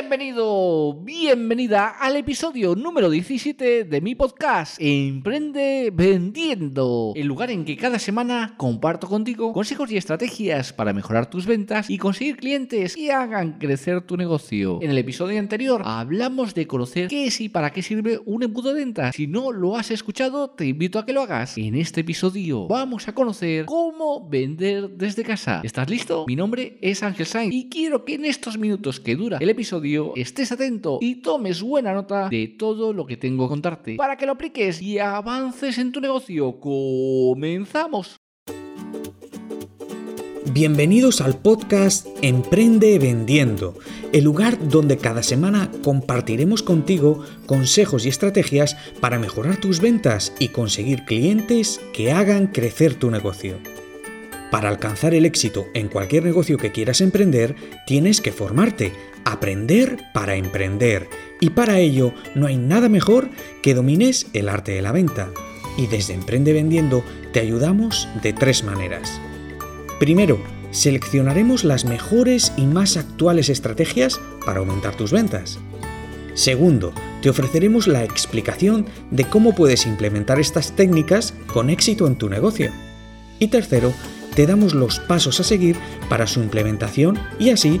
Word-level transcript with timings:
Bienvenido, 0.00 0.94
bienvenida 1.02 1.88
al 1.88 2.14
episodio 2.14 2.76
número 2.76 3.10
17 3.10 3.82
de 3.82 4.00
mi 4.00 4.14
podcast 4.14 4.76
Emprende 4.78 5.90
Vendiendo, 5.92 7.14
el 7.16 7.26
lugar 7.26 7.50
en 7.50 7.64
que 7.64 7.76
cada 7.76 7.98
semana 7.98 8.54
comparto 8.56 9.08
contigo 9.08 9.52
consejos 9.52 9.90
y 9.90 9.96
estrategias 9.96 10.72
para 10.72 10.92
mejorar 10.92 11.28
tus 11.28 11.46
ventas 11.46 11.90
y 11.90 11.98
conseguir 11.98 12.36
clientes 12.36 12.94
que 12.94 13.10
hagan 13.10 13.58
crecer 13.58 14.02
tu 14.02 14.16
negocio. 14.16 14.78
En 14.82 14.92
el 14.92 14.98
episodio 14.98 15.40
anterior 15.40 15.82
hablamos 15.84 16.54
de 16.54 16.68
conocer 16.68 17.08
qué 17.08 17.26
es 17.26 17.40
y 17.40 17.48
para 17.48 17.72
qué 17.72 17.82
sirve 17.82 18.20
un 18.24 18.44
embudo 18.44 18.72
de 18.72 18.84
ventas. 18.84 19.16
Si 19.16 19.26
no 19.26 19.50
lo 19.50 19.76
has 19.76 19.90
escuchado, 19.90 20.50
te 20.50 20.66
invito 20.66 21.00
a 21.00 21.06
que 21.06 21.12
lo 21.12 21.22
hagas. 21.22 21.58
En 21.58 21.74
este 21.74 22.02
episodio 22.02 22.68
vamos 22.68 23.08
a 23.08 23.16
conocer 23.16 23.64
cómo 23.64 24.28
vender 24.28 24.90
desde 24.90 25.24
casa. 25.24 25.60
¿Estás 25.64 25.90
listo? 25.90 26.24
Mi 26.28 26.36
nombre 26.36 26.78
es 26.82 27.02
Ángel 27.02 27.26
Sainz 27.26 27.52
y 27.52 27.68
quiero 27.68 28.04
que 28.04 28.14
en 28.14 28.26
estos 28.26 28.58
minutos 28.58 29.00
que 29.00 29.16
dura 29.16 29.38
el 29.40 29.50
episodio 29.50 29.87
estés 30.16 30.52
atento 30.52 30.98
y 31.00 31.16
tomes 31.16 31.62
buena 31.62 31.92
nota 31.92 32.28
de 32.28 32.48
todo 32.58 32.92
lo 32.92 33.06
que 33.06 33.16
tengo 33.16 33.46
que 33.46 33.50
contarte 33.50 33.96
para 33.96 34.16
que 34.16 34.26
lo 34.26 34.32
apliques 34.32 34.82
y 34.82 34.98
avances 34.98 35.78
en 35.78 35.92
tu 35.92 36.00
negocio. 36.00 36.60
¡Comenzamos! 36.60 38.16
Bienvenidos 40.52 41.20
al 41.20 41.36
podcast 41.36 42.06
Emprende 42.22 42.98
Vendiendo, 42.98 43.74
el 44.12 44.24
lugar 44.24 44.68
donde 44.68 44.96
cada 44.96 45.22
semana 45.22 45.70
compartiremos 45.84 46.62
contigo 46.62 47.22
consejos 47.46 48.06
y 48.06 48.08
estrategias 48.08 48.76
para 49.00 49.18
mejorar 49.18 49.58
tus 49.58 49.80
ventas 49.80 50.32
y 50.38 50.48
conseguir 50.48 51.04
clientes 51.04 51.80
que 51.92 52.12
hagan 52.12 52.46
crecer 52.46 52.94
tu 52.94 53.10
negocio. 53.10 53.58
Para 54.50 54.70
alcanzar 54.70 55.14
el 55.14 55.26
éxito 55.26 55.66
en 55.74 55.88
cualquier 55.88 56.24
negocio 56.24 56.56
que 56.56 56.72
quieras 56.72 57.02
emprender, 57.02 57.54
tienes 57.86 58.22
que 58.22 58.32
formarte, 58.32 58.92
aprender 59.32 59.98
para 60.12 60.36
emprender. 60.36 61.08
Y 61.40 61.50
para 61.50 61.78
ello 61.78 62.12
no 62.34 62.46
hay 62.46 62.56
nada 62.56 62.88
mejor 62.88 63.28
que 63.62 63.74
domines 63.74 64.26
el 64.32 64.48
arte 64.48 64.72
de 64.72 64.82
la 64.82 64.92
venta. 64.92 65.28
Y 65.76 65.86
desde 65.86 66.14
Emprende 66.14 66.52
Vendiendo 66.52 67.04
te 67.32 67.40
ayudamos 67.40 68.08
de 68.22 68.32
tres 68.32 68.64
maneras. 68.64 69.20
Primero, 70.00 70.38
seleccionaremos 70.70 71.64
las 71.64 71.84
mejores 71.84 72.52
y 72.56 72.66
más 72.66 72.96
actuales 72.96 73.48
estrategias 73.48 74.20
para 74.44 74.60
aumentar 74.60 74.96
tus 74.96 75.12
ventas. 75.12 75.58
Segundo, 76.34 76.92
te 77.20 77.30
ofreceremos 77.30 77.88
la 77.88 78.04
explicación 78.04 78.86
de 79.10 79.24
cómo 79.24 79.54
puedes 79.54 79.86
implementar 79.86 80.38
estas 80.38 80.74
técnicas 80.76 81.34
con 81.52 81.68
éxito 81.68 82.06
en 82.06 82.16
tu 82.16 82.28
negocio. 82.28 82.70
Y 83.40 83.48
tercero, 83.48 83.92
te 84.34 84.46
damos 84.46 84.72
los 84.72 85.00
pasos 85.00 85.40
a 85.40 85.42
seguir 85.42 85.76
para 86.08 86.28
su 86.28 86.40
implementación 86.40 87.18
y 87.40 87.50
así 87.50 87.80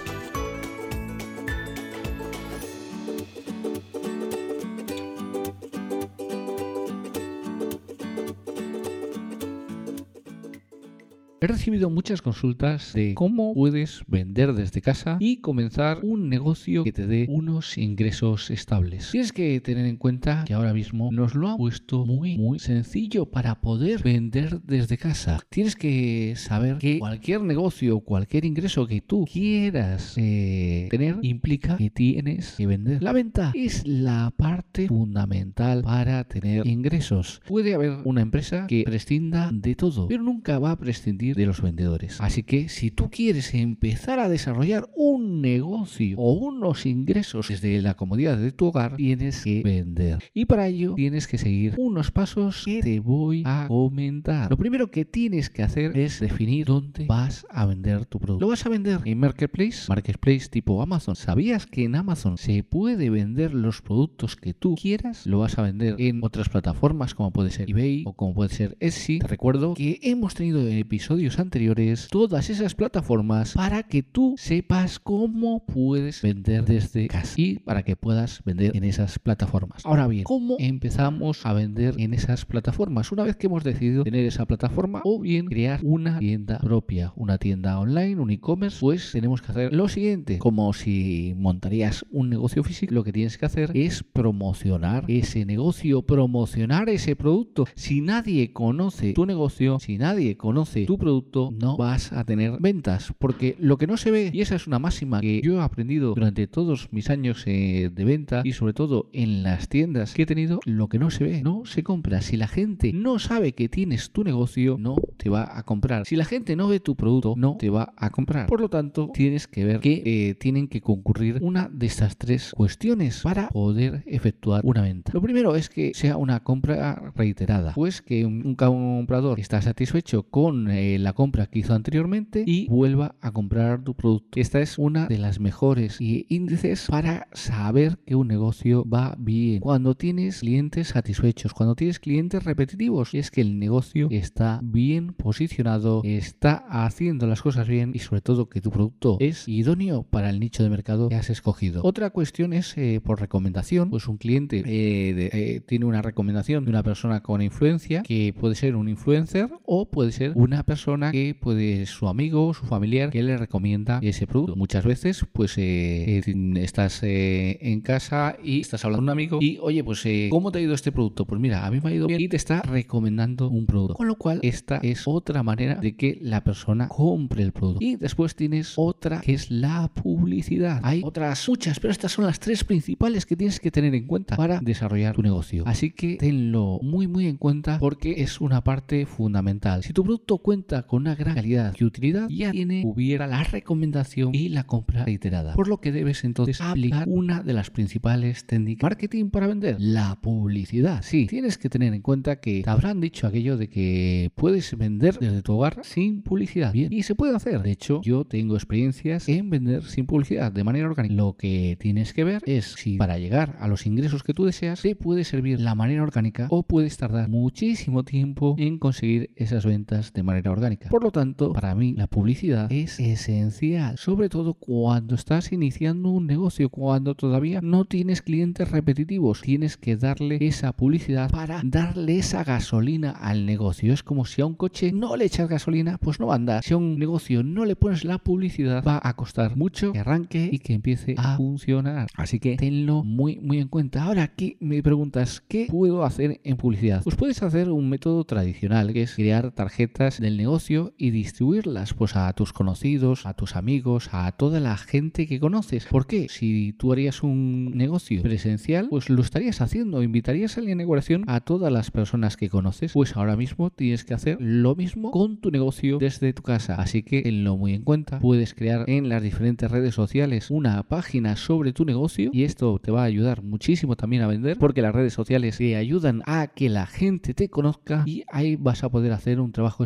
He 11.43 11.47
recibido 11.47 11.89
muchas 11.89 12.21
consultas 12.21 12.93
de 12.93 13.15
cómo 13.15 13.55
puedes 13.55 14.03
vender 14.05 14.53
desde 14.53 14.79
casa 14.79 15.17
y 15.19 15.37
comenzar 15.37 15.97
un 16.03 16.29
negocio 16.29 16.83
que 16.83 16.91
te 16.91 17.07
dé 17.07 17.25
unos 17.29 17.79
ingresos 17.79 18.51
estables. 18.51 19.09
Tienes 19.09 19.33
que 19.33 19.59
tener 19.59 19.87
en 19.87 19.97
cuenta 19.97 20.43
que 20.45 20.53
ahora 20.53 20.71
mismo 20.71 21.09
nos 21.11 21.33
lo 21.33 21.49
ha 21.49 21.57
puesto 21.57 22.05
muy 22.05 22.37
muy 22.37 22.59
sencillo 22.59 23.25
para 23.25 23.59
poder 23.59 24.03
vender 24.03 24.61
desde 24.61 24.99
casa. 24.99 25.39
Tienes 25.49 25.75
que 25.75 26.35
saber 26.37 26.77
que 26.77 26.99
cualquier 26.99 27.41
negocio, 27.41 28.01
cualquier 28.01 28.45
ingreso 28.45 28.85
que 28.85 29.01
tú 29.01 29.25
quieras 29.25 30.13
eh, 30.17 30.89
tener 30.91 31.17
implica 31.23 31.75
que 31.75 31.89
tienes 31.89 32.53
que 32.55 32.67
vender. 32.67 33.01
La 33.01 33.13
venta 33.13 33.51
es 33.55 33.81
la 33.87 34.31
parte 34.37 34.89
fundamental 34.89 35.81
para 35.81 36.23
tener 36.23 36.67
ingresos. 36.67 37.41
Puede 37.47 37.73
haber 37.73 37.97
una 38.05 38.21
empresa 38.21 38.67
que 38.67 38.83
prescinda 38.83 39.49
de 39.51 39.73
todo, 39.73 40.07
pero 40.07 40.21
nunca 40.21 40.59
va 40.59 40.69
a 40.69 40.77
prescindir 40.77 41.30
de 41.33 41.45
los 41.45 41.61
vendedores. 41.61 42.19
Así 42.19 42.43
que 42.43 42.69
si 42.69 42.91
tú 42.91 43.09
quieres 43.09 43.53
empezar 43.53 44.19
a 44.19 44.29
desarrollar 44.29 44.89
un 44.95 45.41
negocio 45.41 46.17
o 46.17 46.33
unos 46.33 46.85
ingresos 46.85 47.47
desde 47.47 47.81
la 47.81 47.95
comodidad 47.95 48.37
de 48.37 48.51
tu 48.51 48.67
hogar, 48.67 48.95
tienes 48.95 49.43
que 49.43 49.61
vender. 49.63 50.19
Y 50.33 50.45
para 50.45 50.67
ello 50.67 50.93
tienes 50.95 51.27
que 51.27 51.37
seguir 51.37 51.75
unos 51.77 52.11
pasos 52.11 52.63
que 52.65 52.81
te 52.81 52.99
voy 52.99 53.43
a 53.45 53.65
comentar. 53.67 54.49
Lo 54.49 54.57
primero 54.57 54.91
que 54.91 55.05
tienes 55.05 55.49
que 55.49 55.63
hacer 55.63 55.97
es 55.97 56.19
definir 56.19 56.65
dónde 56.65 57.05
vas 57.05 57.45
a 57.49 57.65
vender 57.65 58.05
tu 58.05 58.19
producto. 58.19 58.45
¿Lo 58.45 58.49
vas 58.49 58.65
a 58.65 58.69
vender 58.69 58.99
en 59.05 59.19
Marketplace? 59.19 59.85
Marketplace 59.87 60.47
tipo 60.49 60.81
Amazon. 60.81 61.15
¿Sabías 61.15 61.65
que 61.65 61.83
en 61.83 61.95
Amazon 61.95 62.37
se 62.37 62.63
puede 62.63 63.09
vender 63.09 63.53
los 63.53 63.81
productos 63.81 64.35
que 64.35 64.53
tú 64.53 64.75
quieras? 64.75 65.25
¿Lo 65.25 65.39
vas 65.39 65.57
a 65.57 65.61
vender 65.61 65.95
en 65.99 66.23
otras 66.23 66.49
plataformas 66.49 67.13
como 67.13 67.31
puede 67.31 67.51
ser 67.51 67.69
eBay 67.69 68.03
o 68.05 68.13
como 68.13 68.33
puede 68.33 68.49
ser 68.49 68.77
Etsy? 68.79 69.19
Te 69.19 69.27
recuerdo 69.27 69.73
que 69.73 69.99
hemos 70.03 70.33
tenido 70.33 70.67
episodios 70.67 71.20
anteriores 71.29 72.07
todas 72.09 72.49
esas 72.49 72.73
plataformas 72.73 73.53
para 73.53 73.83
que 73.83 74.01
tú 74.01 74.35
sepas 74.37 74.99
cómo 74.99 75.63
puedes 75.65 76.21
vender 76.21 76.65
desde 76.65 77.07
casa 77.07 77.33
y 77.37 77.59
para 77.59 77.83
que 77.83 77.95
puedas 77.95 78.43
vender 78.43 78.75
en 78.75 78.83
esas 78.83 79.19
plataformas. 79.19 79.85
Ahora 79.85 80.07
bien, 80.07 80.23
¿cómo 80.23 80.55
empezamos 80.59 81.45
a 81.45 81.53
vender 81.53 81.93
en 81.97 82.13
esas 82.13 82.45
plataformas? 82.45 83.11
Una 83.11 83.23
vez 83.23 83.35
que 83.35 83.47
hemos 83.47 83.63
decidido 83.63 84.03
tener 84.03 84.25
esa 84.25 84.45
plataforma 84.45 85.01
o 85.03 85.19
bien 85.19 85.45
crear 85.45 85.79
una 85.83 86.17
tienda 86.17 86.57
propia, 86.59 87.13
una 87.15 87.37
tienda 87.37 87.79
online, 87.79 88.19
un 88.19 88.31
e-commerce, 88.31 88.79
pues 88.79 89.11
tenemos 89.11 89.41
que 89.41 89.51
hacer 89.51 89.73
lo 89.73 89.87
siguiente, 89.87 90.39
como 90.39 90.73
si 90.73 91.35
montarías 91.37 92.03
un 92.09 92.29
negocio 92.29 92.63
físico, 92.63 92.95
lo 92.95 93.03
que 93.03 93.13
tienes 93.13 93.37
que 93.37 93.45
hacer 93.45 93.71
es 93.75 94.03
promocionar 94.03 95.05
ese 95.07 95.45
negocio, 95.45 96.01
promocionar 96.01 96.89
ese 96.89 97.15
producto. 97.15 97.65
Si 97.75 98.01
nadie 98.01 98.53
conoce 98.53 99.13
tu 99.13 99.25
negocio, 99.25 99.79
si 99.79 99.97
nadie 99.97 100.37
conoce 100.37 100.85
tu 100.85 100.97
producto, 100.97 101.10
no 101.59 101.77
vas 101.77 102.13
a 102.13 102.23
tener 102.23 102.57
ventas. 102.59 103.13
Porque 103.19 103.55
lo 103.59 103.77
que 103.77 103.87
no 103.87 103.97
se 103.97 104.11
ve, 104.11 104.31
y 104.33 104.41
esa 104.41 104.55
es 104.55 104.67
una 104.67 104.79
máxima 104.79 105.21
que 105.21 105.41
yo 105.43 105.59
he 105.59 105.61
aprendido 105.61 106.13
durante 106.13 106.47
todos 106.47 106.89
mis 106.91 107.09
años 107.09 107.43
eh, 107.45 107.89
de 107.93 108.05
venta 108.05 108.41
y 108.43 108.53
sobre 108.53 108.73
todo 108.73 109.09
en 109.13 109.43
las 109.43 109.67
tiendas 109.67 110.13
que 110.13 110.23
he 110.23 110.25
tenido, 110.25 110.59
lo 110.65 110.87
que 110.87 110.99
no 110.99 111.11
se 111.11 111.23
ve, 111.23 111.41
no 111.41 111.65
se 111.65 111.83
compra. 111.83 112.21
Si 112.21 112.37
la 112.37 112.47
gente 112.47 112.93
no 112.93 113.19
sabe 113.19 113.53
que 113.53 113.69
tienes 113.69 114.11
tu 114.11 114.23
negocio, 114.23 114.77
no 114.79 114.95
te 115.17 115.29
va 115.29 115.57
a 115.57 115.63
comprar. 115.63 116.05
Si 116.05 116.15
la 116.15 116.25
gente 116.25 116.55
no 116.55 116.67
ve 116.67 116.79
tu 116.79 116.95
producto, 116.95 117.33
no 117.37 117.57
te 117.57 117.69
va 117.69 117.93
a 117.97 118.09
comprar. 118.09 118.47
Por 118.47 118.61
lo 118.61 118.69
tanto, 118.69 119.09
tienes 119.13 119.47
que 119.47 119.65
ver 119.65 119.79
que 119.79 120.01
eh, 120.05 120.35
tienen 120.35 120.67
que 120.67 120.81
concurrir 120.81 121.39
una 121.41 121.69
de 121.71 121.87
estas 121.87 122.17
tres 122.17 122.53
cuestiones 122.55 123.21
para 123.21 123.49
poder 123.49 124.03
efectuar 124.05 124.61
una 124.63 124.81
venta. 124.81 125.11
Lo 125.13 125.21
primero 125.21 125.55
es 125.55 125.69
que 125.69 125.91
sea 125.93 126.17
una 126.17 126.41
compra 126.43 127.11
reiterada, 127.15 127.73
pues 127.73 128.01
que 128.01 128.25
un, 128.25 128.55
comprador 128.55 129.39
está 129.39 129.61
satisfecho 129.61 130.23
con 130.23 130.69
eh, 130.69 130.99
la 131.03 131.13
compra 131.13 131.47
que 131.47 131.59
hizo 131.59 131.73
anteriormente 131.73 132.43
y 132.45 132.67
vuelva 132.67 133.15
a 133.21 133.31
comprar 133.31 133.83
tu 133.83 133.93
producto. 133.93 134.39
Esta 134.39 134.59
es 134.59 134.77
una 134.77 135.07
de 135.07 135.17
las 135.17 135.39
mejores 135.39 135.97
índices 135.99 136.87
para 136.89 137.27
saber 137.33 137.99
que 138.05 138.15
un 138.15 138.27
negocio 138.27 138.85
va 138.87 139.15
bien. 139.17 139.59
Cuando 139.59 139.95
tienes 139.95 140.39
clientes 140.39 140.89
satisfechos, 140.89 141.53
cuando 141.53 141.75
tienes 141.75 141.99
clientes 141.99 142.43
repetitivos, 142.43 143.13
es 143.13 143.31
que 143.31 143.41
el 143.41 143.59
negocio 143.59 144.07
está 144.11 144.59
bien 144.63 145.13
posicionado, 145.13 146.01
está 146.03 146.65
haciendo 146.69 147.27
las 147.27 147.41
cosas 147.41 147.67
bien 147.67 147.91
y 147.93 147.99
sobre 147.99 148.21
todo 148.21 148.49
que 148.49 148.61
tu 148.61 148.71
producto 148.71 149.17
es 149.19 149.47
idóneo 149.47 150.03
para 150.03 150.29
el 150.29 150.39
nicho 150.39 150.63
de 150.63 150.69
mercado 150.69 151.09
que 151.09 151.15
has 151.15 151.29
escogido. 151.29 151.81
Otra 151.83 152.09
cuestión 152.09 152.53
es 152.53 152.77
eh, 152.77 153.01
por 153.03 153.19
recomendación, 153.19 153.89
pues 153.89 154.07
un 154.07 154.17
cliente 154.17 154.59
eh, 154.59 155.29
eh, 155.33 155.61
tiene 155.65 155.85
una 155.85 156.01
recomendación 156.01 156.63
de 156.65 156.69
una 156.69 156.83
persona 156.83 157.21
con 157.21 157.41
influencia 157.41 158.03
que 158.03 158.33
puede 158.37 158.55
ser 158.55 158.75
un 158.75 158.89
influencer 158.89 159.49
o 159.63 159.89
puede 159.89 160.11
ser 160.11 160.33
una 160.35 160.63
persona 160.63 160.80
que 161.11 161.35
puede 161.39 161.85
su 161.85 162.07
amigo 162.07 162.53
su 162.53 162.65
familiar 162.65 163.09
que 163.09 163.23
le 163.23 163.37
recomienda 163.37 163.99
ese 164.01 164.27
producto. 164.27 164.55
Muchas 164.55 164.85
veces 164.85 165.25
pues 165.31 165.57
eh, 165.57 166.21
eh, 166.25 166.53
estás 166.57 167.03
eh, 167.03 167.59
en 167.61 167.81
casa 167.81 168.37
y 168.43 168.61
estás 168.61 168.83
hablando 168.85 169.01
con 169.01 169.05
un 169.05 169.09
amigo 169.09 169.39
y 169.41 169.57
oye 169.61 169.83
pues 169.83 170.03
¿cómo 170.29 170.51
te 170.51 170.59
ha 170.59 170.61
ido 170.61 170.73
este 170.73 170.91
producto? 170.91 171.25
Pues 171.25 171.39
mira, 171.39 171.65
a 171.65 171.71
mí 171.71 171.79
me 171.81 171.89
ha 171.89 171.93
ido 171.93 172.07
bien 172.07 172.21
y 172.21 172.27
te 172.27 172.37
está 172.37 172.61
recomendando 172.61 173.49
un 173.49 173.65
producto. 173.65 173.95
Con 173.95 174.07
lo 174.07 174.15
cual 174.15 174.39
esta 174.43 174.77
es 174.77 175.07
otra 175.07 175.43
manera 175.43 175.75
de 175.75 175.95
que 175.95 176.17
la 176.21 176.43
persona 176.43 176.87
compre 176.87 177.43
el 177.43 177.51
producto. 177.51 177.83
Y 177.83 177.95
después 177.95 178.35
tienes 178.35 178.73
otra 178.75 179.21
que 179.21 179.33
es 179.33 179.51
la 179.51 179.91
publicidad. 179.93 180.79
Hay 180.83 181.01
otras 181.03 181.47
muchas, 181.47 181.79
pero 181.79 181.91
estas 181.91 182.11
son 182.11 182.25
las 182.25 182.39
tres 182.39 182.63
principales 182.63 183.25
que 183.25 183.35
tienes 183.35 183.59
que 183.59 183.71
tener 183.71 183.93
en 183.95 184.07
cuenta 184.07 184.35
para 184.35 184.59
desarrollar 184.59 185.15
tu 185.15 185.21
negocio. 185.21 185.63
Así 185.67 185.91
que 185.91 186.15
tenlo 186.15 186.79
muy 186.81 187.07
muy 187.07 187.27
en 187.27 187.37
cuenta 187.37 187.77
porque 187.79 188.21
es 188.21 188.41
una 188.41 188.63
parte 188.63 189.05
fundamental. 189.05 189.83
Si 189.83 189.93
tu 189.93 190.03
producto 190.03 190.37
cuenta 190.37 190.70
con 190.83 191.01
una 191.01 191.15
gran 191.15 191.35
calidad 191.35 191.75
y 191.77 191.83
utilidad, 191.83 192.29
ya 192.29 192.51
tiene 192.51 192.83
hubiera 192.85 193.27
la 193.27 193.43
recomendación 193.43 194.33
y 194.33 194.49
la 194.49 194.63
compra 194.63 195.05
reiterada. 195.05 195.53
Por 195.53 195.67
lo 195.67 195.81
que 195.81 195.91
debes 195.91 196.23
entonces 196.23 196.61
aplicar 196.61 197.07
una 197.07 197.43
de 197.43 197.53
las 197.53 197.69
principales 197.69 198.45
técnicas 198.45 198.81
marketing 198.81 199.29
para 199.29 199.47
vender, 199.47 199.77
la 199.79 200.19
publicidad. 200.21 201.01
Sí, 201.03 201.27
tienes 201.27 201.57
que 201.57 201.69
tener 201.69 201.93
en 201.93 202.01
cuenta 202.01 202.39
que 202.39 202.61
te 202.63 202.69
habrán 202.69 203.01
dicho 203.01 203.27
aquello 203.27 203.57
de 203.57 203.69
que 203.69 204.31
puedes 204.35 204.77
vender 204.77 205.17
desde 205.19 205.41
tu 205.41 205.53
hogar 205.53 205.81
sin 205.83 206.21
publicidad. 206.21 206.71
Bien, 206.71 206.91
y 206.91 207.03
se 207.03 207.15
puede 207.15 207.35
hacer. 207.35 207.61
De 207.61 207.71
hecho, 207.71 208.01
yo 208.03 208.25
tengo 208.25 208.55
experiencias 208.55 209.27
en 209.27 209.49
vender 209.49 209.83
sin 209.83 210.05
publicidad 210.05 210.51
de 210.51 210.63
manera 210.63 210.87
orgánica. 210.87 211.15
Lo 211.15 211.33
que 211.33 211.77
tienes 211.79 212.13
que 212.13 212.23
ver 212.23 212.41
es 212.45 212.73
si 212.77 212.97
para 212.97 213.17
llegar 213.17 213.57
a 213.59 213.67
los 213.67 213.85
ingresos 213.85 214.23
que 214.23 214.33
tú 214.33 214.45
deseas 214.45 214.81
te 214.81 214.95
puede 214.95 215.23
servir 215.23 215.59
la 215.59 215.75
manera 215.75 216.03
orgánica 216.03 216.47
o 216.49 216.63
puedes 216.63 216.97
tardar 216.97 217.29
muchísimo 217.29 218.03
tiempo 218.03 218.55
en 218.57 218.77
conseguir 218.77 219.31
esas 219.35 219.65
ventas 219.65 220.13
de 220.13 220.23
manera 220.23 220.51
orgánica. 220.51 220.60
Por 220.89 221.03
lo 221.03 221.11
tanto, 221.11 221.51
para 221.53 221.73
mí 221.73 221.93
la 221.97 222.05
publicidad 222.05 222.71
es 222.71 222.99
esencial, 222.99 223.97
sobre 223.97 224.29
todo 224.29 224.53
cuando 224.53 225.15
estás 225.15 225.51
iniciando 225.51 226.09
un 226.09 226.27
negocio, 226.27 226.69
cuando 226.69 227.15
todavía 227.15 227.61
no 227.63 227.85
tienes 227.85 228.21
clientes 228.21 228.69
repetitivos, 228.69 229.41
tienes 229.41 229.75
que 229.75 229.97
darle 229.97 230.37
esa 230.41 230.71
publicidad 230.73 231.31
para 231.31 231.61
darle 231.63 232.19
esa 232.19 232.43
gasolina 232.43 233.09
al 233.09 233.47
negocio. 233.47 233.91
Es 233.91 234.03
como 234.03 234.25
si 234.25 234.41
a 234.41 234.45
un 234.45 234.53
coche 234.53 234.91
no 234.91 235.15
le 235.15 235.25
echas 235.25 235.49
gasolina, 235.49 235.97
pues 235.97 236.19
no 236.19 236.31
anda. 236.31 236.61
Si 236.61 236.75
a 236.75 236.77
un 236.77 236.99
negocio 236.99 237.41
no 237.41 237.65
le 237.65 237.75
pones 237.75 238.05
la 238.05 238.19
publicidad, 238.19 238.83
va 238.85 238.99
a 239.03 239.15
costar 239.15 239.57
mucho 239.57 239.93
que 239.93 239.99
arranque 239.99 240.49
y 240.51 240.59
que 240.59 240.73
empiece 240.73 241.15
a 241.17 241.37
funcionar. 241.37 242.07
Así 242.15 242.39
que 242.39 242.57
tenlo 242.57 243.03
muy, 243.03 243.39
muy 243.39 243.57
en 243.57 243.67
cuenta. 243.67 244.03
Ahora 244.03 244.21
aquí 244.21 244.57
me 244.59 244.83
preguntas, 244.83 245.41
¿qué 245.41 245.65
puedo 245.69 246.05
hacer 246.05 246.39
en 246.43 246.57
publicidad? 246.57 247.01
Pues 247.03 247.15
puedes 247.15 247.41
hacer 247.41 247.71
un 247.71 247.89
método 247.89 248.23
tradicional, 248.25 248.93
que 248.93 249.01
es 249.01 249.15
crear 249.15 249.51
tarjetas 249.51 250.19
del 250.19 250.37
negocio 250.37 250.50
y 250.97 251.11
distribuirlas 251.11 251.93
pues 251.93 252.17
a 252.17 252.33
tus 252.33 252.51
conocidos, 252.51 253.25
a 253.25 253.33
tus 253.33 253.55
amigos, 253.55 254.09
a 254.11 254.29
toda 254.33 254.59
la 254.59 254.75
gente 254.75 255.25
que 255.25 255.39
conoces. 255.39 255.85
¿Por 255.85 256.07
qué? 256.07 256.27
Si 256.29 256.73
tú 256.73 256.91
harías 256.91 257.23
un 257.23 257.71
negocio 257.73 258.21
presencial, 258.21 258.87
pues 258.89 259.09
lo 259.09 259.21
estarías 259.21 259.61
haciendo, 259.61 260.03
invitarías 260.03 260.57
a 260.57 260.61
la 260.61 260.71
inauguración 260.71 261.23
a 261.27 261.39
todas 261.39 261.71
las 261.71 261.89
personas 261.89 262.35
que 262.35 262.49
conoces. 262.49 262.91
Pues 262.91 263.15
ahora 263.15 263.37
mismo 263.37 263.69
tienes 263.69 264.03
que 264.03 264.13
hacer 264.13 264.37
lo 264.41 264.75
mismo 264.75 265.11
con 265.11 265.37
tu 265.37 265.51
negocio 265.51 265.97
desde 265.99 266.33
tu 266.33 266.43
casa. 266.43 266.75
Así 266.75 267.01
que 267.01 267.21
tenlo 267.21 267.55
muy 267.55 267.73
en 267.73 267.83
cuenta. 267.83 268.19
Puedes 268.19 268.53
crear 268.53 268.89
en 268.89 269.07
las 269.07 269.23
diferentes 269.23 269.71
redes 269.71 269.95
sociales 269.95 270.51
una 270.51 270.83
página 270.83 271.37
sobre 271.37 271.71
tu 271.71 271.85
negocio 271.85 272.29
y 272.33 272.43
esto 272.43 272.77
te 272.79 272.91
va 272.91 273.03
a 273.03 273.05
ayudar 273.05 273.41
muchísimo 273.41 273.95
también 273.95 274.23
a 274.23 274.27
vender 274.27 274.57
porque 274.57 274.81
las 274.81 274.93
redes 274.93 275.13
sociales 275.13 275.57
te 275.57 275.77
ayudan 275.77 276.23
a 276.25 276.47
que 276.47 276.67
la 276.67 276.87
gente 276.87 277.33
te 277.33 277.47
conozca 277.47 278.03
y 278.05 278.25
ahí 278.31 278.57
vas 278.57 278.83
a 278.83 278.89
poder 278.89 279.13
hacer 279.13 279.39
un 279.39 279.53
trabajo 279.53 279.83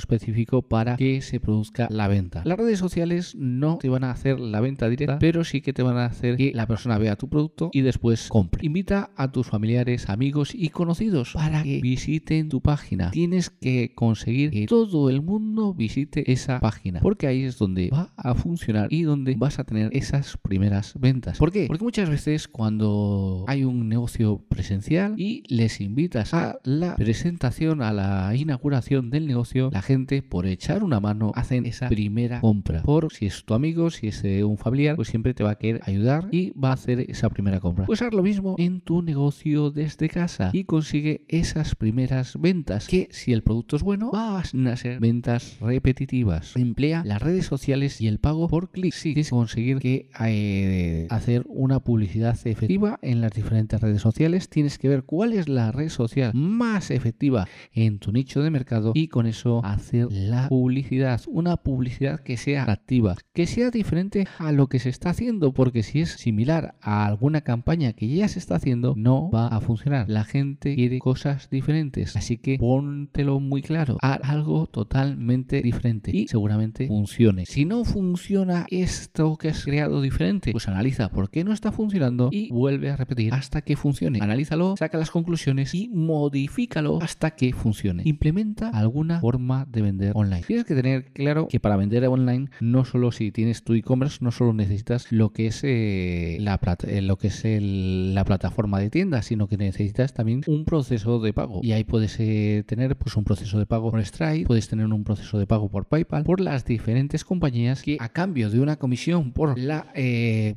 para 0.61 0.97
que 0.97 1.21
se 1.21 1.39
produzca 1.39 1.87
la 1.89 2.07
venta. 2.07 2.41
Las 2.45 2.57
redes 2.57 2.79
sociales 2.79 3.35
no 3.35 3.77
te 3.77 3.89
van 3.89 4.03
a 4.03 4.11
hacer 4.11 4.39
la 4.39 4.61
venta 4.61 4.89
directa, 4.89 5.19
pero 5.19 5.43
sí 5.43 5.61
que 5.61 5.73
te 5.73 5.83
van 5.83 5.97
a 5.97 6.05
hacer 6.05 6.37
que 6.37 6.51
la 6.53 6.67
persona 6.67 6.97
vea 6.97 7.15
tu 7.15 7.29
producto 7.29 7.69
y 7.73 7.81
después 7.81 8.27
compre. 8.29 8.65
Invita 8.65 9.11
a 9.15 9.31
tus 9.31 9.47
familiares, 9.47 10.09
amigos 10.09 10.53
y 10.53 10.69
conocidos 10.69 11.33
para 11.33 11.63
que 11.63 11.81
visiten 11.81 12.49
tu 12.49 12.61
página. 12.61 13.11
Tienes 13.11 13.49
que 13.49 13.93
conseguir 13.95 14.51
que 14.51 14.65
todo 14.65 15.09
el 15.09 15.21
mundo 15.21 15.73
visite 15.73 16.31
esa 16.31 16.59
página 16.59 16.99
porque 17.01 17.27
ahí 17.27 17.43
es 17.43 17.57
donde 17.57 17.89
va 17.89 18.13
a 18.17 18.35
funcionar 18.35 18.91
y 18.91 19.03
donde 19.03 19.35
vas 19.37 19.59
a 19.59 19.63
tener 19.63 19.89
esas 19.93 20.37
primeras 20.37 20.93
ventas. 20.99 21.37
¿Por 21.37 21.51
qué? 21.51 21.67
Porque 21.67 21.83
muchas 21.83 22.09
veces 22.09 22.47
cuando 22.47 23.45
hay 23.47 23.63
un 23.63 23.89
negocio 23.89 24.43
presencial 24.49 25.13
y 25.17 25.43
les 25.53 25.81
invitas 25.81 26.33
a 26.33 26.59
la 26.63 26.95
presentación, 26.95 27.81
a 27.81 27.93
la 27.93 28.35
inauguración 28.35 29.09
del 29.09 29.27
negocio, 29.27 29.69
la 29.71 29.81
gente 29.81 30.21
por 30.21 30.44
echar 30.51 30.83
una 30.83 30.99
mano 30.99 31.31
hacen 31.35 31.65
esa 31.65 31.87
primera 31.89 32.41
compra. 32.41 32.83
Por 32.83 33.11
si 33.11 33.25
es 33.25 33.43
tu 33.45 33.53
amigo, 33.53 33.89
si 33.89 34.07
es 34.07 34.23
eh, 34.23 34.43
un 34.43 34.57
familiar, 34.57 34.95
pues 34.95 35.09
siempre 35.09 35.33
te 35.33 35.43
va 35.43 35.51
a 35.51 35.55
querer 35.55 35.81
ayudar 35.83 36.27
y 36.31 36.51
va 36.51 36.69
a 36.69 36.73
hacer 36.73 36.99
esa 36.99 37.29
primera 37.29 37.59
compra. 37.59 37.85
Pues 37.85 38.01
haz 38.01 38.13
lo 38.13 38.23
mismo 38.23 38.55
en 38.57 38.81
tu 38.81 39.01
negocio 39.01 39.71
desde 39.71 40.09
casa 40.09 40.49
y 40.53 40.63
consigue 40.65 41.25
esas 41.27 41.75
primeras 41.75 42.39
ventas 42.39 42.87
que 42.87 43.07
si 43.11 43.33
el 43.33 43.43
producto 43.43 43.75
es 43.75 43.83
bueno 43.83 44.11
van 44.11 44.67
a 44.67 44.75
ser 44.75 44.99
ventas 44.99 45.57
repetitivas. 45.59 46.55
Emplea 46.55 47.03
las 47.05 47.21
redes 47.21 47.45
sociales 47.45 48.01
y 48.01 48.07
el 48.07 48.19
pago 48.19 48.47
por 48.47 48.71
clic. 48.71 48.93
Si 48.93 49.13
quieres 49.13 49.29
conseguir 49.29 49.79
que 49.79 50.09
eh, 50.25 51.07
hacer 51.09 51.43
una 51.47 51.79
publicidad 51.79 52.37
efectiva 52.45 52.99
en 53.01 53.21
las 53.21 53.31
diferentes 53.31 53.79
redes 53.81 54.01
sociales, 54.01 54.49
tienes 54.49 54.77
que 54.77 54.89
ver 54.89 55.03
cuál 55.03 55.33
es 55.33 55.47
la 55.47 55.71
red 55.71 55.89
social 55.89 56.31
más 56.33 56.91
efectiva 56.91 57.47
en 57.73 57.99
tu 57.99 58.11
nicho 58.11 58.41
de 58.41 58.49
mercado 58.49 58.91
y 58.93 59.07
con 59.07 59.25
eso 59.25 59.63
hacer 59.63 60.07
la 60.11 60.34
publicidad. 60.49 61.21
Una 61.27 61.57
publicidad 61.57 62.19
que 62.19 62.37
sea 62.37 62.63
atractiva, 62.63 63.15
que 63.33 63.47
sea 63.47 63.71
diferente 63.71 64.27
a 64.37 64.51
lo 64.51 64.67
que 64.67 64.79
se 64.79 64.89
está 64.89 65.09
haciendo, 65.09 65.53
porque 65.53 65.83
si 65.83 66.01
es 66.01 66.11
similar 66.11 66.75
a 66.81 67.05
alguna 67.05 67.41
campaña 67.41 67.93
que 67.93 68.07
ya 68.07 68.27
se 68.27 68.39
está 68.39 68.55
haciendo, 68.55 68.93
no 68.95 69.29
va 69.29 69.47
a 69.47 69.61
funcionar. 69.61 70.09
La 70.09 70.23
gente 70.23 70.75
quiere 70.75 70.99
cosas 70.99 71.49
diferentes, 71.49 72.15
así 72.15 72.37
que 72.37 72.57
póntelo 72.57 73.39
muy 73.39 73.61
claro. 73.61 73.97
Haz 74.01 74.19
algo 74.23 74.67
totalmente 74.67 75.61
diferente 75.61 76.11
y 76.13 76.27
seguramente 76.27 76.87
funcione. 76.87 77.45
Si 77.45 77.65
no 77.65 77.83
funciona 77.85 78.65
esto 78.69 79.37
que 79.37 79.49
has 79.49 79.63
creado 79.63 80.01
diferente, 80.01 80.51
pues 80.51 80.67
analiza 80.67 81.09
por 81.09 81.29
qué 81.29 81.43
no 81.43 81.53
está 81.53 81.71
funcionando 81.71 82.29
y 82.31 82.49
vuelve 82.49 82.89
a 82.91 82.95
repetir 82.95 83.33
hasta 83.33 83.61
que 83.61 83.75
funcione. 83.75 84.19
Analízalo, 84.21 84.75
saca 84.77 84.97
las 84.97 85.11
conclusiones 85.11 85.73
y 85.73 85.89
modifícalo 85.89 86.99
hasta 87.01 87.31
que 87.31 87.53
funcione. 87.53 88.03
Implementa 88.05 88.69
alguna 88.69 89.19
forma 89.19 89.65
de 89.65 89.81
vender 89.81 90.11
Tienes 90.47 90.65
que 90.65 90.75
tener 90.75 91.05
claro 91.13 91.47
que 91.47 91.59
para 91.59 91.75
vender 91.75 92.05
online 92.07 92.49
no 92.59 92.85
solo 92.85 93.11
si 93.11 93.31
tienes 93.31 93.63
tu 93.63 93.73
e-commerce, 93.73 94.19
no 94.21 94.31
solo 94.31 94.53
necesitas 94.53 95.11
lo 95.11 95.31
que 95.31 95.47
es 95.47 95.61
eh, 95.63 96.37
la 96.39 96.59
eh, 96.87 97.01
lo 97.01 97.17
que 97.17 97.27
es 97.27 97.43
la 97.45 98.23
plataforma 98.25 98.79
de 98.79 98.89
tienda, 98.89 99.21
sino 99.21 99.47
que 99.47 99.57
necesitas 99.57 100.13
también 100.13 100.41
un 100.47 100.65
proceso 100.65 101.19
de 101.19 101.33
pago. 101.33 101.61
Y 101.63 101.71
ahí 101.71 101.83
puedes 101.83 102.19
eh, 102.19 102.63
tener 102.67 102.95
pues 102.97 103.15
un 103.15 103.23
proceso 103.23 103.59
de 103.59 103.65
pago 103.65 103.91
por 103.91 104.03
Stripe, 104.03 104.45
puedes 104.45 104.67
tener 104.67 104.85
un 104.85 105.03
proceso 105.03 105.37
de 105.39 105.47
pago 105.47 105.69
por 105.69 105.85
PayPal, 105.85 106.23
por 106.23 106.39
las 106.39 106.65
diferentes 106.65 107.23
compañías 107.23 107.81
que 107.81 107.97
a 107.99 108.09
cambio 108.09 108.49
de 108.49 108.59
una 108.59 108.77
comisión 108.77 109.31
por 109.31 109.57
la 109.57 109.87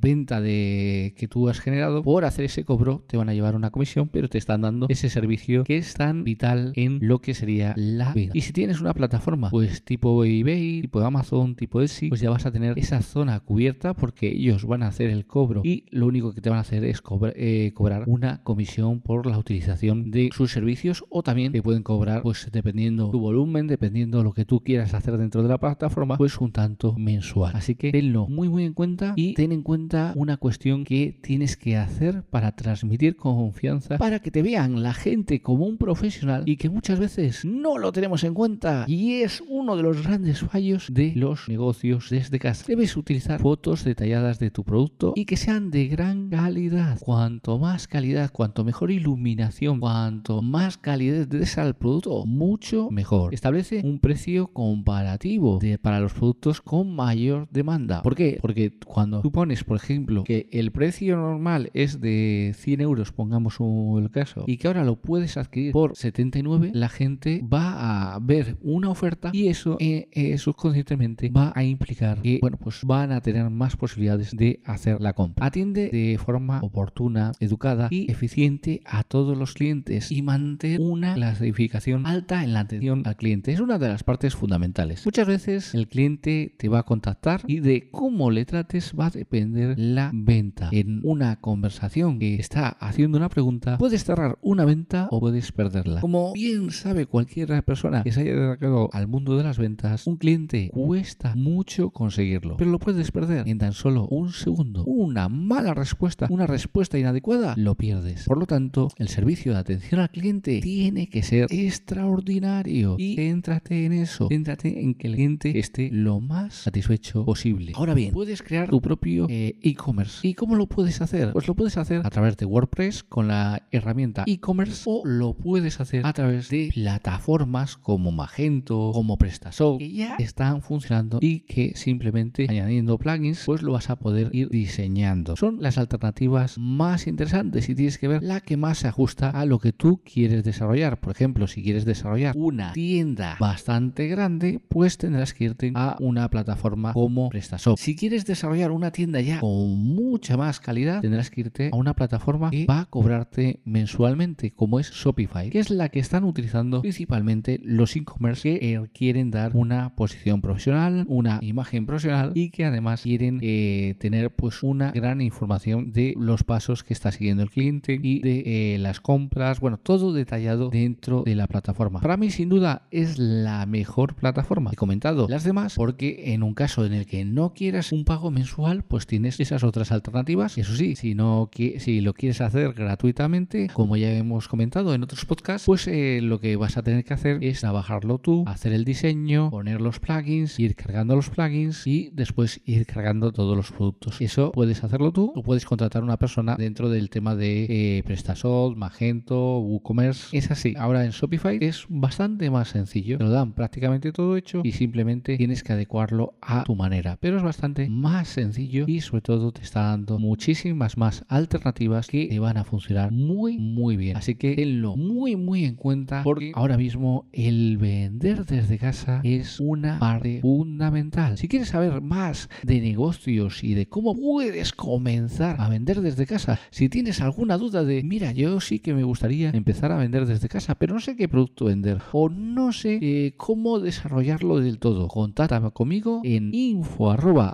venta 0.00 0.41
de 0.41 1.14
que 1.17 1.29
tú 1.29 1.49
has 1.49 1.61
generado, 1.61 2.03
por 2.03 2.25
hacer 2.25 2.44
ese 2.44 2.64
cobro 2.64 3.05
te 3.06 3.17
van 3.17 3.29
a 3.29 3.35
llevar 3.35 3.55
una 3.55 3.71
comisión, 3.71 4.09
pero 4.09 4.28
te 4.28 4.38
están 4.38 4.62
dando 4.62 4.87
ese 4.88 5.09
servicio 5.09 5.64
que 5.64 5.76
es 5.76 5.95
tan 5.95 6.25
vital 6.25 6.73
en 6.75 6.99
lo 7.02 7.21
que 7.21 7.35
sería 7.35 7.75
la 7.76 8.12
venta. 8.12 8.37
Y 8.37 8.43
si 8.43 8.52
tienes 8.52 8.81
una 8.81 8.95
plataforma, 8.95 9.50
pues 9.59 9.83
tipo 9.83 10.25
eBay, 10.25 10.83
tipo 10.83 11.00
Amazon, 11.00 11.57
tipo 11.57 11.81
Etsy, 11.81 12.11
pues 12.11 12.21
ya 12.21 12.31
vas 12.31 12.47
a 12.47 12.53
tener 12.53 12.79
esa 12.79 13.03
zona 13.03 13.41
cubierta 13.41 13.93
porque 13.93 14.29
ellos 14.29 14.65
van 14.65 14.85
a 14.85 14.87
hacer 14.87 15.11
el 15.11 15.27
cobro 15.27 15.62
y 15.65 15.85
lo 15.91 16.07
único 16.07 16.33
que 16.33 16.41
te 16.41 16.49
van 16.49 16.59
a 16.59 16.61
hacer 16.61 16.85
es 16.85 17.03
eh, 17.35 17.73
cobrar 17.75 18.05
una 18.07 18.45
comisión 18.45 19.00
por 19.00 19.27
la 19.27 19.37
utilización 19.37 20.12
de 20.12 20.31
sus 20.33 20.53
servicios 20.53 21.05
o 21.11 21.25
también 21.25 21.50
te 21.50 21.61
pueden 21.61 21.83
cobrar, 21.83 22.23
pues 22.23 22.49
dependiendo 22.53 23.11
tu 23.11 23.19
volumen, 23.19 23.67
dependiendo 23.67 24.23
lo 24.23 24.33
que 24.33 24.45
tú 24.45 24.61
quieras 24.61 24.95
hacer 24.95 25.19
dentro 25.19 25.43
de 25.43 25.49
la 25.49 25.59
plataforma, 25.59 26.17
pues 26.19 26.38
un 26.38 26.53
tanto 26.53 26.95
mensual. 26.97 27.57
Así 27.57 27.75
que 27.75 27.91
tenlo 27.91 28.29
muy 28.29 28.49
muy 28.49 28.62
en 28.62 28.75
cuenta 28.75 29.15
y 29.17 29.35
ten 29.35 29.50
en 29.50 29.65
cuenta 29.65 30.12
una 30.15 30.37
cuestión 30.37 30.85
que 30.85 31.19
tienes 31.21 31.57
que 31.57 31.77
hacer 31.77 32.23
para 32.23 32.55
transmitir 32.55 33.17
confianza, 33.17 33.99
para 33.99 34.21
que 34.21 34.31
te 34.31 34.43
vean 34.43 34.85
la 34.85 34.95
gente 34.95 35.43
como 35.43 35.67
un 35.67 35.79
profesional 35.79 36.45
y 36.47 36.59
que 36.59 36.69
muchas 36.69 37.00
veces 37.00 37.45
no 37.45 37.77
lo 37.77 37.91
tenemos 37.91 38.23
en 38.23 38.35
cuenta 38.35 38.85
y 38.87 39.23
es 39.23 39.38
uno 39.47 39.76
de 39.76 39.83
los 39.83 40.02
grandes 40.02 40.40
fallos 40.40 40.88
de 40.90 41.12
los 41.14 41.49
negocios 41.49 42.11
desde 42.11 42.38
casa. 42.38 42.64
Debes 42.66 42.97
utilizar 42.97 43.40
fotos 43.40 43.85
detalladas 43.85 44.38
de 44.38 44.50
tu 44.50 44.64
producto 44.64 45.12
y 45.16 45.25
que 45.25 45.37
sean 45.37 45.71
de 45.71 45.88
gran 45.88 46.30
calidad. 46.30 46.99
Cuanto 47.00 47.59
más 47.59 47.88
calidad, 47.88 48.30
cuanto 48.33 48.64
mejor 48.64 48.90
iluminación, 48.90 49.80
cuanto 49.80 50.42
más 50.42 50.78
calidad 50.78 51.26
des 51.26 51.59
al 51.59 51.75
producto, 51.75 52.25
mucho 52.26 52.90
mejor. 52.90 53.35
Establece 53.35 53.83
un 53.85 53.99
precio 54.00 54.49
comparativo 54.49 55.59
para 55.83 56.00
los 56.00 56.12
productos 56.12 56.61
con 56.61 56.95
mayor 56.95 57.49
demanda. 57.50 58.02
¿Por 58.02 58.14
qué? 58.14 58.38
Porque 58.40 58.73
cuando 58.87 59.21
tú 59.21 59.33
pones, 59.33 59.64
por 59.64 59.76
ejemplo, 59.76 60.25
que 60.25 60.49
el 60.52 60.73
precio 60.73 61.16
normal 61.16 61.71
es 61.75 62.00
de 62.00 62.54
100 62.57 62.80
euros, 62.80 63.12
pongamos 63.12 63.59
el 63.99 64.11
caso, 64.11 64.45
y 64.47 64.57
que 64.57 64.66
ahora 64.66 64.85
lo 64.85 64.97
puedes 64.97 65.37
adquirir 65.37 65.73
por 65.73 65.97
79, 65.97 66.71
la 66.75 66.88
gente 66.88 67.42
va 67.42 68.14
a 68.14 68.18
ver 68.18 68.57
una 68.62 68.90
oferta 68.90 69.27
y 69.32 69.49
eso 69.49 69.76
eh, 69.80 70.08
eh, 70.12 70.38
subconscientemente 70.38 71.30
va 71.30 71.52
a 71.54 71.64
implicar 71.64 72.20
que 72.23 72.38
bueno 72.40 72.58
pues 72.58 72.80
van 72.85 73.12
a 73.12 73.20
tener 73.20 73.49
más 73.50 73.76
posibilidades 73.76 74.37
de 74.37 74.61
hacer 74.64 75.00
la 75.00 75.12
compra. 75.12 75.47
Atiende 75.47 75.88
de 75.90 76.18
forma 76.18 76.61
oportuna, 76.62 77.32
educada 77.40 77.88
y 77.90 78.11
eficiente 78.11 78.80
a 78.85 79.04
todos 79.04 79.37
los 79.37 79.54
clientes 79.54 80.11
y 80.11 80.23
mantén 80.23 80.80
una 80.82 81.14
clasificación 81.14 82.06
alta 82.06 82.44
en 82.44 82.52
la 82.52 82.61
atención 82.61 83.02
al 83.06 83.16
cliente. 83.16 83.52
Es 83.52 83.61
una 83.61 83.78
de 83.78 83.88
las 83.88 84.04
partes 84.04 84.35
fundamentales. 84.35 85.04
Muchas 85.04 85.26
veces 85.26 85.75
el 85.75 85.88
cliente 85.88 86.54
te 86.58 86.68
va 86.68 86.80
a 86.80 86.82
contactar 86.82 87.42
y 87.47 87.61
de 87.61 87.88
cómo 87.90 88.30
le 88.30 88.44
trates 88.44 88.92
va 88.99 89.06
a 89.06 89.11
depender 89.11 89.75
la 89.78 90.11
venta. 90.14 90.68
En 90.73 91.00
una 91.04 91.40
conversación 91.40 92.18
que 92.18 92.37
está 92.37 92.68
haciendo 92.68 93.18
una 93.18 93.28
pregunta, 93.28 93.78
puedes 93.78 94.04
cerrar 94.04 94.38
una 94.42 94.64
venta 94.64 95.08
o 95.11 95.20
puedes 95.20 95.52
perderla. 95.52 96.00
Como 96.00 96.32
bien 96.32 96.70
sabe 96.70 97.06
cualquier 97.06 97.62
persona 97.64 98.02
que 98.02 98.12
se 98.12 98.20
haya 98.23 98.35
dedicado 98.35 98.90
al 98.92 99.06
mundo 99.06 99.18
de 99.25 99.43
las 99.43 99.59
ventas, 99.59 100.07
un 100.07 100.17
cliente 100.17 100.71
cuesta 100.73 101.35
mucho 101.35 101.91
conseguirlo, 101.91 102.57
pero 102.57 102.71
lo 102.71 102.79
puedes 102.79 103.11
perder 103.11 103.49
en 103.49 103.59
tan 103.59 103.73
solo 103.73 104.07
un 104.09 104.33
segundo. 104.33 104.85
Una 104.85 105.29
mala 105.29 105.75
respuesta, 105.75 106.27
una 106.31 106.47
respuesta 106.47 106.99
inadecuada, 106.99 107.55
lo 107.57 107.75
pierdes. 107.75 108.25
Por 108.25 108.39
lo 108.39 108.47
tanto, 108.47 108.89
el 108.97 109.09
servicio 109.09 109.53
de 109.53 109.59
atención 109.59 110.01
al 110.01 110.11
cliente 110.11 110.61
tiene 110.61 111.09
que 111.09 111.23
ser 111.23 111.47
extraordinario 111.51 112.97
y 112.99 113.17
céntrate 113.17 113.85
en 113.85 113.93
eso, 113.93 114.29
céntrate 114.29 114.83
en 114.83 114.95
que 114.95 115.09
el 115.09 115.15
cliente 115.15 115.59
esté 115.59 115.91
lo 115.93 116.21
más 116.21 116.55
satisfecho 116.55 117.25
posible. 117.25 117.73
Ahora 117.75 117.95
bien, 117.95 118.13
puedes 118.13 118.43
crear 118.43 118.69
tu 118.69 118.81
propio 118.81 119.27
eh, 119.29 119.59
e-commerce. 119.63 120.27
¿Y 120.27 120.35
cómo 120.35 120.55
lo 120.55 120.67
puedes 120.67 121.01
hacer? 121.01 121.33
Pues 121.33 121.49
lo 121.49 121.55
puedes 121.55 121.77
hacer 121.77 122.03
a 122.05 122.11
través 122.11 122.37
de 122.37 122.47
WordPress 122.47 123.03
con 123.03 123.29
la 123.29 123.67
herramienta 123.71 124.25
e-commerce 124.27 124.83
o 124.87 125.03
lo 125.05 125.35
puedes 125.35 125.81
hacer 125.81 126.07
a 126.07 126.13
través 126.13 126.49
de 126.49 126.71
plataformas 126.73 127.77
como 127.77 128.13
Magento, 128.13 128.93
PrestaShop, 129.17 129.79
que 129.79 129.91
ya 129.91 130.17
están 130.19 130.62
funcionando 130.62 131.19
y 131.21 131.41
que 131.41 131.73
simplemente 131.75 132.47
añadiendo 132.49 132.99
plugins, 132.99 133.45
pues 133.47 133.62
lo 133.62 133.73
vas 133.73 133.91
a 133.91 133.97
poder 133.97 134.31
ir 134.33 134.49
diseñando. 134.49 135.37
Son 135.37 135.59
las 135.61 135.79
alternativas 135.79 136.59
más 136.59 137.07
interesantes 137.07 137.69
y 137.69 137.75
tienes 137.75 137.99
que 137.99 138.09
ver 138.09 138.23
la 138.23 138.41
que 138.41 138.57
más 138.57 138.79
se 138.79 138.88
ajusta 138.88 139.31
a 139.31 139.45
lo 139.45 139.59
que 139.59 139.73
tú 139.73 140.00
quieres 140.05 140.45
desarrollar. 140.45 141.00
Por 141.00 141.12
ejemplo, 141.12 141.47
si 141.47 141.62
quieres 141.62 141.85
desarrollar 141.85 142.35
una 142.37 142.73
tienda 142.73 143.37
bastante 143.41 144.09
grande, 144.09 144.61
pues 144.69 144.99
tendrás 144.99 145.35
que 145.35 145.45
irte 145.45 145.73
a 145.75 145.97
una 146.00 146.29
plataforma 146.29 146.93
como 146.93 147.29
PrestaShop. 147.31 147.79
Si 147.79 147.97
quieres 147.97 148.27
desarrollar 148.27 148.71
una 148.71 148.91
tienda 148.91 149.21
ya 149.21 149.41
con 149.41 149.79
mucha 149.79 150.37
más 150.37 150.61
calidad, 150.61 151.00
tendrás 151.00 151.31
que 151.31 151.43
irte 151.43 151.71
a 151.73 151.77
una 151.77 151.95
plataforma 151.95 152.50
que 152.50 152.67
va 152.67 152.81
a 152.81 152.87
cobrarte 152.87 153.61
mensualmente, 153.65 154.53
como 154.53 154.81
es 154.81 154.91
Shopify, 154.91 155.50
que 155.50 155.59
es 155.59 155.71
la 155.71 155.88
que 155.88 156.00
están 156.00 156.25
utilizando 156.25 156.83
principalmente 156.83 157.61
los 157.62 157.97
e-commerce 157.97 158.43
que 158.43 158.75
quieren 158.99 159.31
dar 159.31 159.52
una 159.55 159.95
posición 159.95 160.40
profesional, 160.40 161.05
una 161.07 161.38
imagen 161.40 161.87
profesional 161.87 162.33
y 162.35 162.50
que 162.50 162.64
además 162.64 163.02
quieren 163.02 163.38
eh, 163.43 163.95
tener 164.00 164.31
pues 164.35 164.64
una 164.64 164.90
gran 164.90 165.21
información 165.21 165.93
de 165.93 166.14
los 166.19 166.43
pasos 166.43 166.83
que 166.83 166.95
está 166.95 167.12
siguiendo 167.12 167.45
el 167.45 167.50
cliente 167.50 168.00
y 168.02 168.19
de 168.19 168.75
eh, 168.75 168.78
las 168.78 169.00
compras, 169.00 169.61
bueno, 169.61 169.78
todo 169.78 170.12
detallado 170.12 170.71
dentro 170.71 171.23
de 171.23 171.37
la 171.37 171.47
plataforma. 171.47 172.00
Para 172.00 172.17
mí 172.17 172.33
sin 172.33 172.49
duda 172.49 172.88
es 172.90 173.19
la 173.19 173.67
mejor 173.67 174.17
plataforma. 174.17 174.71
He 174.73 174.76
comentado 174.76 175.28
las 175.28 175.45
demás 175.45 175.76
porque 175.76 176.35
en 176.35 176.43
un 176.43 176.55
caso 176.55 176.85
en 176.85 176.93
el 176.93 177.07
que 177.07 177.25
no 177.25 177.52
quieras 177.55 177.93
un 177.93 178.05
pago 178.05 178.33
mensual, 178.33 178.83
pues 178.83 179.07
tienes 179.07 179.38
esas 179.38 179.62
otras 179.62 179.93
alternativas. 179.93 180.59
Eso 180.59 180.75
sí, 180.75 180.97
si 180.97 181.14
no 181.14 181.50
si 181.55 182.00
lo 182.00 182.14
quieres 182.14 182.40
hacer 182.40 182.73
gratuitamente, 182.73 183.69
como 183.73 183.97
ya 183.97 184.11
hemos 184.11 184.49
comentado 184.49 184.93
en 184.93 185.05
otros 185.05 185.25
podcasts, 185.25 185.67
pues 185.67 185.87
eh, 185.87 186.19
lo 186.21 186.40
que 186.40 186.57
vas 186.57 186.76
a 186.76 186.83
tener 186.83 187.05
que 187.05 187.14
hacer 187.14 187.38
es 187.45 187.61
trabajarlo 187.61 188.19
tú, 188.19 188.43
hacer 188.49 188.73
el 188.73 188.88
diseño, 188.88 189.50
poner 189.50 189.80
los 189.80 190.00
plugins, 190.00 190.59
ir 190.59 190.75
cargando 190.75 191.14
los 191.14 191.28
plugins 191.30 191.87
y 191.87 192.11
después 192.12 192.61
ir 192.64 192.87
cargando 192.87 193.33
todos 193.33 193.57
los 193.57 193.71
productos. 193.71 194.21
Eso 194.21 194.50
puedes 194.50 194.83
hacerlo 194.83 195.12
tú 195.12 195.33
o 195.37 195.42
puedes 195.42 195.66
contratar 195.66 196.02
a 196.02 196.04
una 196.04 196.16
persona 196.16 196.57
dentro 196.57 196.88
del 196.88 197.11
tema 197.11 197.37
de 197.37 197.99
eh, 197.99 198.02
PrestaShop, 198.02 198.76
Magento, 198.76 199.59
WooCommerce. 199.59 200.37
Es 200.37 200.50
así. 200.50 200.75
Ahora 200.78 201.04
en 201.04 201.11
Shopify 201.11 201.59
es 201.61 201.85
bastante 201.88 202.50
más 202.50 202.68
sencillo. 202.68 203.18
Te 203.18 203.25
lo 203.25 203.30
dan 203.30 203.52
prácticamente 203.52 204.11
todo 204.11 204.37
hecho 204.37 204.62
y 204.64 204.73
simplemente 204.73 205.37
tienes 205.37 205.62
que 205.62 205.75
adecuarlo 205.75 206.35
a 206.40 206.64
tu 206.64 206.75
manera. 206.75 207.18
Pero 207.21 207.37
es 207.37 207.42
bastante 207.42 207.88
más 207.90 208.28
sencillo 208.28 208.85
y 208.88 209.02
sobre 209.02 209.23
todo 209.23 209.52
te 209.52 209.62
está 209.62 209.83
dando 209.83 210.18
muchísimas 210.18 210.97
más 210.97 211.25
alternativas 211.28 212.07
que 212.07 212.26
te 212.26 212.38
van 212.38 212.57
a 212.57 212.64
funcionar 212.64 213.12
muy 213.12 213.59
muy 213.59 213.99
bien. 213.99 214.16
Así 214.16 214.35
que 214.35 214.54
tenlo 214.54 214.97
muy 214.97 215.37
muy 215.37 215.64
en 215.66 215.75
cuenta 215.75 216.23
porque 216.23 216.52
ahora 216.54 216.78
mismo 216.78 217.28
el 217.33 217.76
vender 217.76 218.47
desde 218.47 218.77
casa 218.78 219.20
es 219.25 219.61
una 219.61 219.99
parte 219.99 220.40
fundamental. 220.40 221.38
Si 221.38 221.49
quieres 221.49 221.68
saber 221.68 222.00
más 222.00 222.49
de 222.62 222.80
negocios 222.80 223.64
y 223.64 223.75
de 223.75 223.87
cómo 223.87 224.14
puedes 224.14 224.73
comenzar 224.73 225.61
a 225.61 225.68
vender 225.68 226.00
desde 226.00 226.26
casa, 226.26 226.58
si 226.70 226.88
tienes 226.88 227.20
alguna 227.20 227.58
duda 227.58 227.85
de, 227.85 228.02
mira, 228.02 228.32
yo 228.32 228.61
sí 228.61 228.78
que 228.78 228.94
me 228.94 229.04
gustaría 229.04 229.50
empezar 229.50 229.92
a 229.92 229.99
vender 229.99 230.26
desde 230.26 230.49
casa, 230.49 230.75
pero 230.76 230.94
no 230.94 231.00
sé 231.00 231.16
qué 231.16 231.28
producto 231.28 231.66
vender 231.66 232.00
o 232.12 232.28
no 232.28 232.73
sé 232.73 232.99
eh, 233.02 233.35
cómo 233.37 233.80
desarrollarlo 233.80 234.61
del 234.61 234.78
todo, 234.78 235.08
contáctame 235.08 235.70
conmigo 235.70 236.20
en 236.25 236.54
info 236.54 237.11
arroba 237.11 237.52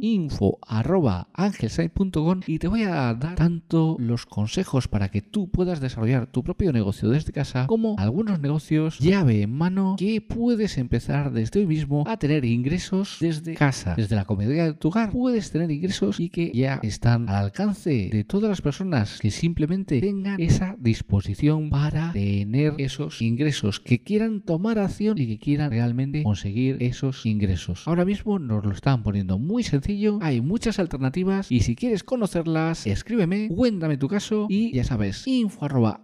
info 0.00 0.58
arroba 0.66 1.28
y 2.46 2.58
te 2.58 2.68
voy 2.68 2.82
a 2.82 3.14
dar 3.14 3.34
tanto 3.36 3.96
los 3.98 4.26
consejos 4.26 4.88
para 4.88 5.10
que 5.10 5.22
tú 5.22 5.48
puedas 5.48 5.80
desarrollar 5.80 6.26
tu 6.26 6.42
propio 6.42 6.72
negocio 6.72 7.08
desde 7.08 7.32
casa 7.32 7.66
como 7.66 7.96
algunos 7.98 8.40
negocios 8.40 8.98
llave 8.98 9.42
en 9.42 9.52
mano 9.52 9.75
que 9.98 10.20
puedes 10.20 10.78
empezar 10.78 11.32
desde 11.32 11.60
hoy 11.60 11.66
mismo 11.66 12.04
a 12.06 12.16
tener 12.16 12.44
ingresos 12.44 13.18
desde 13.20 13.54
casa, 13.54 13.94
desde 13.96 14.16
la 14.16 14.24
comodidad 14.24 14.66
de 14.66 14.74
tu 14.74 14.88
hogar 14.88 15.10
puedes 15.10 15.50
tener 15.50 15.70
ingresos 15.70 16.20
y 16.20 16.30
que 16.30 16.50
ya 16.54 16.80
están 16.82 17.28
al 17.28 17.36
alcance 17.36 18.08
de 18.10 18.24
todas 18.24 18.48
las 18.48 18.62
personas 18.62 19.18
que 19.20 19.30
simplemente 19.30 20.00
tengan 20.00 20.40
esa 20.40 20.76
disposición 20.78 21.70
para 21.70 22.12
tener 22.12 22.74
esos 22.78 23.22
ingresos, 23.22 23.80
que 23.80 24.02
quieran 24.02 24.40
tomar 24.40 24.78
acción 24.78 25.18
y 25.18 25.26
que 25.26 25.38
quieran 25.38 25.70
realmente 25.70 26.22
conseguir 26.22 26.76
esos 26.80 27.26
ingresos. 27.26 27.86
Ahora 27.86 28.04
mismo 28.04 28.38
nos 28.38 28.64
lo 28.64 28.72
están 28.72 29.02
poniendo 29.02 29.38
muy 29.38 29.62
sencillo, 29.62 30.18
hay 30.22 30.40
muchas 30.40 30.78
alternativas 30.78 31.50
y 31.52 31.60
si 31.60 31.76
quieres 31.76 32.04
conocerlas, 32.04 32.86
escríbeme, 32.86 33.48
cuéntame 33.48 33.96
tu 33.96 34.08
caso 34.08 34.46
y 34.48 34.72
ya 34.72 34.84
sabes, 34.84 35.26
info 35.26 35.64
arroba 35.64 36.00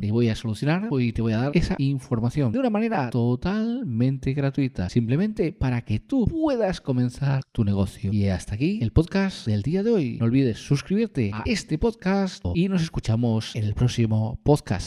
te 0.00 0.12
voy 0.12 0.28
a 0.28 0.34
solucionar 0.34 0.88
y 0.98 1.12
te 1.12 1.22
voy 1.22 1.32
a 1.32 1.38
dar 1.38 1.50
esa 1.54 1.76
información 2.06 2.52
de 2.52 2.60
una 2.60 2.70
manera 2.70 3.10
totalmente 3.10 4.32
gratuita, 4.32 4.88
simplemente 4.88 5.52
para 5.52 5.82
que 5.82 5.98
tú 5.98 6.26
puedas 6.26 6.80
comenzar 6.80 7.42
tu 7.52 7.64
negocio. 7.64 8.12
Y 8.12 8.28
hasta 8.28 8.54
aquí 8.54 8.78
el 8.80 8.92
podcast 8.92 9.46
del 9.46 9.62
día 9.62 9.82
de 9.82 9.90
hoy. 9.90 10.16
No 10.18 10.26
olvides 10.26 10.58
suscribirte 10.58 11.32
a 11.34 11.42
este 11.46 11.78
podcast 11.78 12.44
y 12.54 12.68
nos 12.68 12.82
escuchamos 12.82 13.56
en 13.56 13.64
el 13.64 13.74
próximo 13.74 14.38
podcast. 14.44 14.84